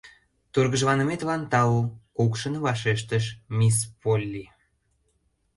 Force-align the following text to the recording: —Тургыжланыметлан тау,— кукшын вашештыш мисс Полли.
—Тургыжланыметлан 0.53 1.41
тау,— 1.51 1.79
кукшын 2.17 2.55
вашештыш 2.65 3.25
мисс 3.57 3.77
Полли. 4.01 4.45